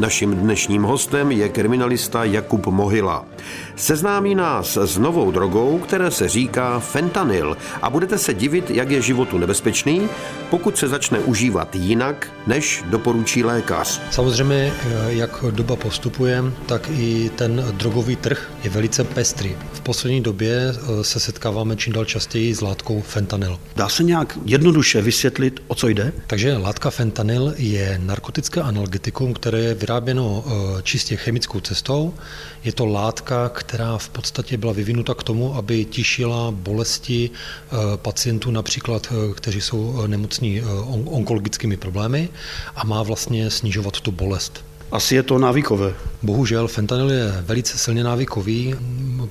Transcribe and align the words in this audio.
Naším 0.00 0.34
dnešním 0.34 0.82
hostem 0.82 1.32
je 1.32 1.48
kriminalista 1.48 2.24
Jakub 2.24 2.66
Mohila. 2.66 3.26
Seznámí 3.76 4.34
nás 4.34 4.76
s 4.76 4.98
novou 4.98 5.30
drogou, 5.30 5.78
které 5.78 6.10
se 6.10 6.28
říká 6.28 6.78
fentanyl 6.78 7.56
a 7.82 7.90
budete 7.90 8.18
se 8.18 8.34
divit, 8.34 8.70
jak 8.70 8.90
je 8.90 9.02
životu 9.02 9.38
nebezpečný, 9.38 10.08
pokud 10.50 10.78
se 10.78 10.88
začne 10.88 11.18
užívat 11.18 11.76
jinak, 11.76 12.32
než 12.46 12.84
doporučí 12.90 13.44
lékař. 13.44 14.00
Samozřejmě, 14.10 14.72
jak 15.08 15.44
doba 15.50 15.76
postupuje, 15.76 16.44
tak 16.66 16.90
i 16.90 17.30
ten 17.36 17.64
drogový 17.72 18.16
trh 18.16 18.50
je 18.64 18.70
velice 18.70 19.04
pestrý. 19.04 19.56
V 19.72 19.80
poslední 19.80 20.20
době 20.20 20.72
eh, 20.72 21.04
se 21.04 21.20
setkáváme 21.20 21.76
čím 21.76 21.92
dál 21.92 22.04
častěji 22.04 22.54
s 22.54 22.60
látkou 22.60 23.00
fentanyl. 23.00 23.58
Dá 23.76 23.88
se 23.88 24.02
nějak 24.02 24.38
jednoduše 24.44 25.02
vysvětlit, 25.02 25.62
o 25.66 25.74
co 25.74 25.88
jde? 25.88 26.12
Takže 26.26 26.56
látka 26.56 26.90
fentanyl 26.90 27.54
je 27.56 28.00
narkotické 28.02 28.60
analgetikum, 28.60 29.34
které 29.34 29.58
je 29.58 29.74
vyráběno 29.90 30.44
eh, 30.46 30.82
čistě 30.82 31.16
chemickou 31.16 31.60
cestou. 31.60 32.14
Je 32.64 32.72
to 32.72 32.86
látka, 32.86 33.48
která 33.48 33.98
v 33.98 34.08
podstatě 34.08 34.56
byla 34.56 34.72
vyvinuta 34.72 35.14
k 35.14 35.22
tomu, 35.22 35.54
aby 35.54 35.84
tišila 35.84 36.50
bolesti 36.50 37.30
eh, 37.30 37.76
pacientů, 37.96 38.50
například, 38.50 39.12
kteří 39.34 39.60
jsou 39.60 40.06
nemocní 40.06 40.62
onkologickými 41.04 41.76
problémy 41.76 42.28
a 42.76 42.86
má 42.86 43.02
vlastně 43.02 43.50
snižovat 43.50 44.00
tu 44.00 44.12
bolest. 44.12 44.69
Asi 44.92 45.14
je 45.14 45.22
to 45.22 45.38
návykové. 45.38 45.94
Bohužel 46.22 46.68
fentanyl 46.68 47.10
je 47.10 47.44
velice 47.46 47.78
silně 47.78 48.04
návykový. 48.04 48.74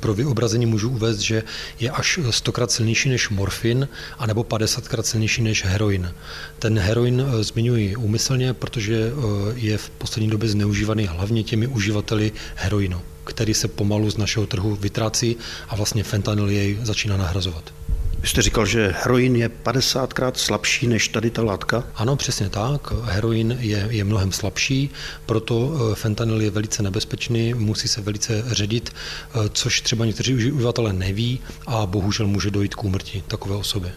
Pro 0.00 0.14
vyobrazení 0.14 0.66
můžu 0.66 0.90
uvést, 0.90 1.18
že 1.18 1.42
je 1.80 1.90
až 1.90 2.18
stokrát 2.30 2.70
silnější 2.70 3.08
než 3.08 3.28
morfin, 3.28 3.88
anebo 4.18 4.42
50krát 4.42 5.02
silnější 5.02 5.42
než 5.42 5.64
heroin. 5.64 6.14
Ten 6.58 6.78
heroin 6.78 7.26
eh, 7.26 7.44
zmiňuji 7.44 7.96
úmyslně, 7.96 8.54
protože 8.54 8.96
eh, 8.96 9.52
je 9.54 9.78
v 9.78 9.90
poslední 9.90 10.30
době 10.30 10.48
zneužívaný 10.48 11.06
hlavně 11.06 11.42
těmi 11.42 11.66
uživateli 11.66 12.32
heroinu, 12.54 13.00
který 13.24 13.54
se 13.54 13.68
pomalu 13.68 14.10
z 14.10 14.16
našeho 14.16 14.46
trhu 14.46 14.76
vytrácí 14.76 15.36
a 15.68 15.76
vlastně 15.76 16.02
fentanyl 16.02 16.48
jej 16.48 16.78
začíná 16.82 17.16
nahrazovat. 17.16 17.72
Vy 18.18 18.28
jste 18.28 18.42
říkal, 18.42 18.66
že 18.66 18.94
heroin 19.02 19.36
je 19.36 19.48
50krát 19.48 20.32
slabší 20.34 20.86
než 20.86 21.08
tady 21.08 21.30
ta 21.30 21.42
látka? 21.42 21.84
Ano, 21.94 22.16
přesně 22.16 22.48
tak. 22.48 22.92
Heroin 23.02 23.56
je, 23.60 23.86
je 23.90 24.04
mnohem 24.04 24.32
slabší, 24.32 24.90
proto 25.26 25.72
eh, 25.74 25.94
fentanyl 25.94 26.40
je 26.40 26.50
velice 26.50 26.82
nebezpečný, 26.82 27.54
musí 27.54 27.88
se 27.88 28.00
velice 28.00 28.44
ředit, 28.46 28.90
eh, 28.90 29.38
což 29.52 29.80
třeba 29.80 30.04
někteří 30.04 30.34
uživatelé 30.34 30.92
neví 30.92 31.40
a 31.66 31.86
bohužel 31.86 32.26
může 32.26 32.50
dojít 32.50 32.74
k 32.74 32.84
úmrtí 32.84 33.22
takové 33.28 33.56
osoby. 33.56 33.88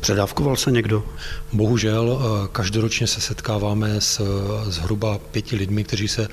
Předávkoval 0.00 0.56
se 0.56 0.70
někdo? 0.70 1.04
Bohužel 1.52 2.20
eh, 2.20 2.48
každoročně 2.52 3.06
se 3.06 3.20
setkáváme 3.20 4.00
s 4.00 4.20
zhruba 4.66 5.18
pěti 5.18 5.56
lidmi, 5.56 5.84
kteří 5.84 6.08
se 6.08 6.28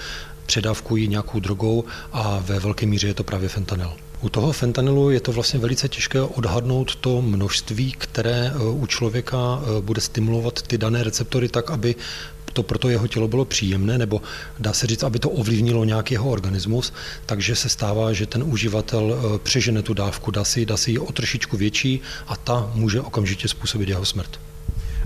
předávkují 0.45 1.07
nějakou 1.07 1.39
drogou 1.39 1.83
a 2.13 2.39
ve 2.45 2.59
velké 2.59 2.85
míře 2.85 3.07
je 3.07 3.13
to 3.13 3.23
právě 3.23 3.49
fentanyl. 3.49 3.91
U 4.21 4.29
toho 4.29 4.51
fentanylu 4.51 5.09
je 5.09 5.19
to 5.19 5.31
vlastně 5.31 5.59
velice 5.59 5.89
těžké 5.89 6.21
odhadnout 6.21 6.95
to 6.95 7.21
množství, 7.21 7.95
které 7.97 8.53
e, 8.55 8.69
u 8.69 8.85
člověka 8.85 9.37
e, 9.37 9.81
bude 9.81 10.01
stimulovat 10.01 10.61
ty 10.61 10.77
dané 10.77 11.03
receptory 11.03 11.49
tak, 11.49 11.71
aby 11.71 11.95
to 12.53 12.63
pro 12.63 12.77
to 12.77 12.89
jeho 12.89 13.07
tělo 13.07 13.27
bylo 13.27 13.45
příjemné, 13.45 13.97
nebo 13.97 14.21
dá 14.59 14.73
se 14.73 14.87
říct, 14.87 15.03
aby 15.03 15.19
to 15.19 15.29
ovlivnilo 15.29 15.85
nějaký 15.85 16.13
jeho 16.13 16.29
organismus, 16.29 16.93
takže 17.25 17.55
se 17.55 17.69
stává, 17.69 18.13
že 18.13 18.25
ten 18.25 18.43
uživatel 18.43 19.13
e, 19.13 19.39
přežene 19.39 19.81
tu 19.81 19.93
dávku, 19.93 20.31
dá 20.31 20.43
si, 20.43 20.65
dá 20.65 20.77
si 20.77 20.91
ji 20.91 20.99
o 20.99 21.11
trošičku 21.11 21.57
větší 21.57 22.01
a 22.27 22.35
ta 22.35 22.71
může 22.75 23.01
okamžitě 23.01 23.47
způsobit 23.47 23.89
jeho 23.89 24.05
smrt. 24.05 24.39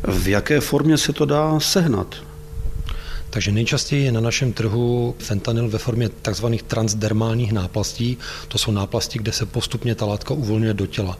V 0.03 0.27
jaké 0.27 0.59
formě 0.59 0.97
se 0.97 1.13
to 1.13 1.25
dá 1.25 1.59
sehnat? 1.59 2.15
Takže 3.35 3.51
nejčastěji 3.51 4.05
je 4.05 4.11
na 4.11 4.21
našem 4.21 4.53
trhu 4.53 5.15
fentanyl 5.19 5.69
ve 5.69 5.77
formě 5.77 6.09
tzv. 6.21 6.45
transdermálních 6.67 7.51
náplastí. 7.51 8.17
To 8.47 8.57
jsou 8.57 8.71
náplasti, 8.71 9.19
kde 9.19 9.31
se 9.31 9.45
postupně 9.45 9.95
ta 9.95 10.05
látka 10.05 10.33
uvolňuje 10.33 10.73
do 10.73 10.85
těla 10.85 11.17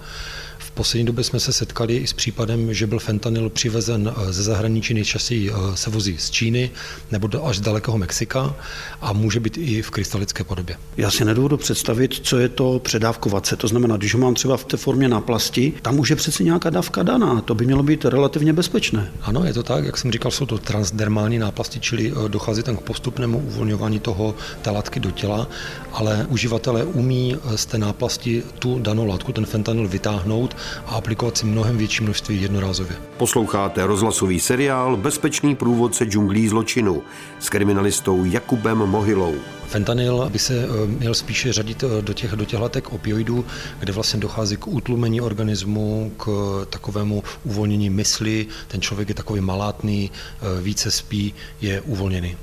poslední 0.76 1.06
době 1.06 1.24
jsme 1.24 1.40
se 1.40 1.54
setkali 1.54 1.98
i 1.98 2.08
s 2.08 2.14
případem, 2.14 2.74
že 2.74 2.88
byl 2.88 3.00
fentanyl 3.00 3.50
přivezen 3.50 4.14
eh, 4.18 4.34
ze 4.34 4.44
zahraničí, 4.44 4.94
nejčastěji 4.94 5.52
eh, 5.52 5.78
se 5.78 5.90
vozí 5.90 6.18
z 6.18 6.30
Číny 6.30 6.72
nebo 7.12 7.48
až 7.48 7.58
z 7.58 7.62
dalekého 7.62 7.98
Mexika 7.98 8.56
a 9.02 9.14
může 9.14 9.40
být 9.40 9.58
i 9.58 9.82
v 9.82 9.90
krystalické 9.90 10.44
podobě. 10.44 10.78
Já 10.98 11.12
si 11.12 11.26
nedovedu 11.26 11.58
představit, 11.58 12.20
co 12.24 12.40
je 12.40 12.50
to 12.50 12.80
předávkovace. 12.80 13.56
To 13.56 13.68
znamená, 13.68 13.98
když 13.98 14.14
ho 14.14 14.20
mám 14.20 14.34
třeba 14.34 14.58
v 14.58 14.64
té 14.64 14.78
formě 14.78 15.10
náplasti, 15.10 15.74
tam 15.82 15.96
může 15.96 16.16
přece 16.16 16.44
nějaká 16.44 16.70
dávka 16.70 17.04
daná. 17.04 17.42
To 17.42 17.56
by 17.56 17.66
mělo 17.66 17.84
být 17.84 18.06
relativně 18.06 18.54
bezpečné. 18.54 19.12
Ano, 19.22 19.44
je 19.44 19.54
to 19.54 19.64
tak, 19.64 19.86
jak 19.86 19.98
jsem 19.98 20.12
říkal, 20.12 20.32
jsou 20.32 20.46
to 20.46 20.58
transdermální 20.58 21.40
náplasti, 21.40 21.80
čili 21.80 22.12
eh, 22.12 22.30
dochází 22.30 22.64
tam 22.64 22.78
k 22.78 22.82
postupnému 22.82 23.38
uvolňování 23.38 24.00
toho 24.00 24.36
té 24.62 24.70
látky 24.70 25.00
do 25.00 25.12
těla, 25.12 25.48
ale 25.94 26.26
uživatelé 26.30 26.84
umí 26.84 27.38
z 27.56 27.66
té 27.66 27.78
náplasti 27.78 28.44
tu 28.60 28.80
danou 28.80 29.06
látku, 29.06 29.32
ten 29.32 29.46
fentanyl 29.46 29.88
vytáhnout 29.88 30.56
a 30.86 30.96
aplikovat 30.96 31.38
si 31.38 31.46
mnohem 31.46 31.78
větší 31.78 32.04
množství 32.04 32.42
jednorázově. 32.42 32.96
Posloucháte 33.18 33.86
rozhlasový 33.86 34.40
seriál 34.40 34.98
Bezpečný 34.98 35.56
průvodce 35.56 36.06
džunglí 36.06 36.48
zločinu 36.48 37.04
s 37.40 37.50
kriminalistou 37.50 38.26
Jakubem 38.26 38.78
Mohilou. 38.78 39.36
Fentanyl 39.68 40.30
by 40.32 40.40
se 40.40 40.64
eh, 40.64 40.88
měl 40.88 41.14
spíše 41.14 41.54
řadit 41.54 41.84
eh, 41.84 42.02
do 42.02 42.14
těch, 42.14 42.32
do 42.32 42.46
těch 42.46 42.60
látek 42.60 42.94
opioidů, 42.94 43.46
kde 43.80 43.94
vlastně 43.94 44.20
dochází 44.20 44.58
k 44.58 44.68
utlumení 44.68 45.22
organismu, 45.22 46.12
k 46.18 46.28
takovému 46.70 47.24
uvolnění 47.44 47.90
mysli. 47.90 48.48
Ten 48.68 48.82
člověk 48.82 49.10
je 49.10 49.16
takový 49.16 49.42
malátný, 49.42 50.12
eh, 50.12 50.62
více 50.62 50.92
spí, 50.92 51.34
je 51.62 51.82
uvolněný. 51.82 52.38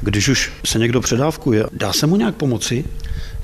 Když 0.00 0.28
už 0.28 0.52
se 0.64 0.78
někdo 0.78 1.00
předávkuje, 1.00 1.64
dá 1.72 1.92
se 1.92 2.06
mu 2.06 2.16
nějak 2.16 2.34
pomoci? 2.34 2.84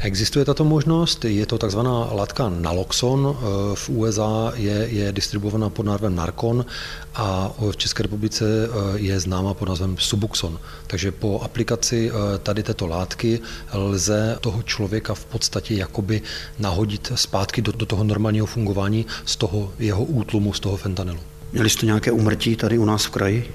Existuje 0.03 0.45
tato 0.45 0.65
možnost, 0.65 1.25
je 1.25 1.47
to 1.47 1.59
takzvaná 1.59 2.09
látka 2.13 2.49
naloxon, 2.49 3.37
v 3.75 3.89
USA 3.89 4.53
je, 4.57 4.89
je 4.91 5.13
distribuovaná 5.13 5.71
pod 5.71 5.87
názvem 5.87 6.15
Narcon 6.15 6.65
a 7.15 7.53
v 7.71 7.77
České 7.77 8.03
republice 8.03 8.45
je 8.95 9.21
známa 9.21 9.55
pod 9.55 9.69
názvem 9.69 9.97
Subuxon. 9.99 10.59
Takže 10.87 11.13
po 11.13 11.41
aplikaci 11.41 12.11
tady 12.43 12.63
této 12.63 12.87
látky 12.87 13.41
lze 13.73 14.39
toho 14.41 14.63
člověka 14.63 15.15
v 15.15 15.25
podstatě 15.25 15.75
jakoby 15.75 16.23
nahodit 16.59 17.13
zpátky 17.15 17.63
do, 17.63 17.73
do 17.73 17.87
toho 17.87 18.05
normálního 18.05 18.47
fungování 18.47 19.07
z 19.25 19.37
toho 19.37 19.73
jeho 19.79 20.05
útlumu, 20.05 20.53
z 20.53 20.61
toho 20.61 20.77
fentanylu. 20.77 21.21
Měli 21.53 21.71
jste 21.71 21.87
nějaké 21.87 22.13
umrtí 22.13 22.57
tady 22.57 22.79
u 22.79 22.85
nás 22.85 23.05
v 23.05 23.11
kraji? 23.11 23.55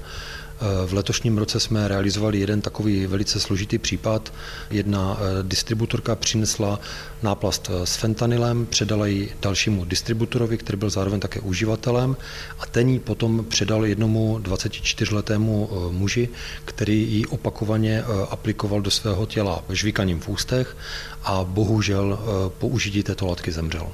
V 0.86 0.92
letošním 0.92 1.38
roce 1.38 1.60
jsme 1.60 1.88
realizovali 1.88 2.38
jeden 2.38 2.60
takový 2.60 3.06
velice 3.06 3.40
složitý 3.40 3.78
případ. 3.78 4.32
Jedna 4.70 5.16
eh, 5.20 5.42
distributorka 5.42 6.16
přinesla 6.16 6.80
náplast 7.22 7.70
eh, 7.72 7.86
s 7.86 7.96
fentanylem, 7.96 8.66
předala 8.66 9.06
ji 9.06 9.32
dalšímu 9.42 9.84
distributorovi, 9.84 10.58
který 10.58 10.78
byl 10.78 10.90
zároveň 10.90 11.20
také 11.20 11.40
uživatelem 11.40 12.16
a 12.58 12.66
ten 12.66 12.88
ji 12.88 12.98
potom 12.98 13.44
předal 13.48 13.86
jednomu 13.86 14.38
24-letému 14.42 15.68
eh, 15.70 15.92
muži, 15.92 16.28
který 16.64 17.12
ji 17.12 17.26
opakovaně 17.26 18.04
aplikoval 18.30 18.80
do 18.80 18.90
svého 18.90 19.26
těla 19.26 19.64
žvíkaním 19.70 20.20
v 20.20 20.28
ústech 20.28 20.76
a 21.24 21.44
bohužel 21.44 22.18
po 22.58 22.68
užití 22.68 23.02
této 23.02 23.26
látky 23.26 23.52
zemřel. 23.52 23.88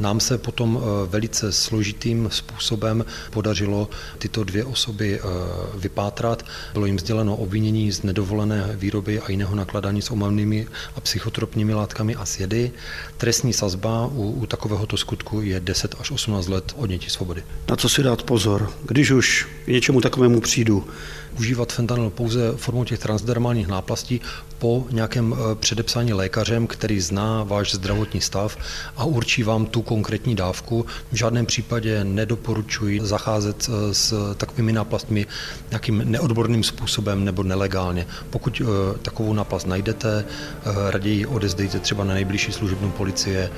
Nám 0.00 0.20
se 0.20 0.38
potom 0.38 0.80
eh, 0.80 1.06
velice 1.06 1.52
složitým 1.52 2.28
způsobem 2.32 3.04
podařilo 3.30 3.88
tyto 4.18 4.44
dvě 4.44 4.64
osoby 4.64 5.20
eh, 5.20 5.22
vypátrat. 5.74 6.44
Bylo 6.72 6.86
jim 6.86 6.98
sděleno 6.98 7.36
obvinění 7.36 7.92
z 7.92 8.02
nedovolené 8.02 8.70
výroby 8.74 9.20
a 9.20 9.30
jiného 9.30 9.56
nakladání 9.56 10.02
s 10.02 10.10
omamnými 10.10 10.66
a 10.96 11.00
psychotropními 11.00 11.74
látkami 11.74 12.14
a 12.14 12.24
sjedy. 12.24 12.70
Trestní 13.16 13.52
sazba 13.52 14.06
u, 14.06 14.30
u 14.30 14.46
takovéhoto 14.46 14.96
skutku 14.96 15.40
je 15.40 15.60
10 15.60 15.94
až 16.00 16.10
18 16.10 16.48
let 16.48 16.72
odnětí 16.76 17.10
svobody. 17.10 17.42
Na 17.68 17.76
co 17.76 17.88
si 17.88 18.02
dát 18.02 18.22
pozor, 18.22 18.72
když 18.86 19.10
už 19.10 19.48
k 19.64 19.68
něčemu 19.68 20.00
takovému 20.00 20.40
přijdu? 20.40 20.84
Užívat 21.38 21.72
fentanyl 21.72 22.10
pouze 22.10 22.52
formou 22.56 22.84
těch 22.84 22.98
transdermálních 22.98 23.68
náplastí 23.68 24.20
po 24.58 24.86
nějakém 24.90 25.34
eh, 25.34 25.54
předepsání 25.54 26.12
lékařem, 26.12 26.66
který 26.66 27.00
zná 27.00 27.42
váš 27.42 27.74
zdravotní 27.74 28.20
stav 28.20 28.58
a 28.96 29.04
určí 29.04 29.42
vám 29.42 29.66
tu 29.66 29.82
konkrétní 29.88 30.34
dávku. 30.34 30.86
V 31.12 31.16
žádném 31.16 31.46
případě 31.46 32.04
nedoporučuji 32.04 33.00
zacházet 33.02 33.70
eh, 33.70 33.94
s 33.94 34.34
takovými 34.34 34.72
náplastmi 34.72 35.26
nějakým 35.70 36.02
neodborným 36.04 36.64
způsobem 36.64 37.24
nebo 37.24 37.42
nelegálně. 37.42 38.06
Pokud 38.30 38.62
eh, 38.64 38.98
takovou 39.02 39.32
náplast 39.32 39.66
najdete, 39.66 40.24
raději 40.90 41.26
odezdejte 41.26 41.78
třeba 41.78 42.04
na 42.04 42.14
nejbližší 42.14 42.52
služebnou 42.52 42.90
policie, 42.90 43.50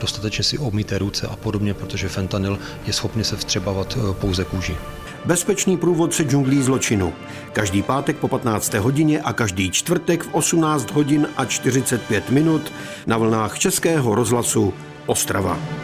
dostatečně 0.00 0.44
si 0.44 0.58
obmíte 0.58 0.98
ruce 0.98 1.26
a 1.26 1.36
podobně, 1.36 1.74
protože 1.74 2.08
fentanyl 2.08 2.58
je 2.86 2.92
schopný 2.92 3.24
se 3.24 3.36
vstřebávat 3.36 3.98
pouze 4.12 4.44
kůži. 4.44 4.76
Bezpečný 5.24 5.76
průvodce 5.76 6.22
džunglí 6.22 6.62
zločinu. 6.62 7.12
Každý 7.52 7.82
pátek 7.82 8.16
po 8.16 8.28
15. 8.28 8.74
hodině 8.74 9.20
a 9.20 9.32
každý 9.32 9.70
čtvrtek 9.70 10.22
v 10.22 10.34
18 10.34 10.90
hodin 10.90 11.28
a 11.36 11.44
45 11.44 12.30
minut 12.30 12.72
na 13.06 13.18
vlnách 13.18 13.58
Českého 13.58 14.14
rozhlasu 14.14 14.74
Ostrava. 15.06 15.83